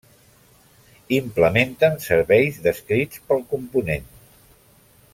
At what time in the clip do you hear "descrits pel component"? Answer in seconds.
2.69-4.09